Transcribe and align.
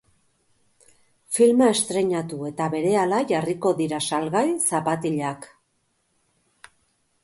Filma 1.37 1.67
estreinatu 1.73 2.41
eta 2.51 2.71
berehala 2.77 3.21
jarriko 3.35 3.77
dira 3.83 4.03
salgai 4.09 4.45
zapatilak. 4.59 5.51